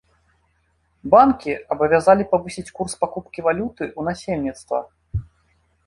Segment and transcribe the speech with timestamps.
[1.15, 4.79] Банкі абавязалі павысіць курс пакупкі валюты ў насельніцтва.